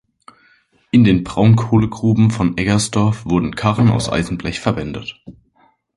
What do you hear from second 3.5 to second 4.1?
Karren